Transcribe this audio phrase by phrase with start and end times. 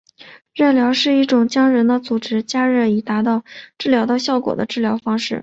[0.55, 3.43] 热疗是一种将人的组织加热以达到
[3.77, 5.39] 治疗的效果的治疗方式。